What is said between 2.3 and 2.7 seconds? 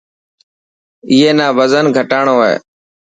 هي.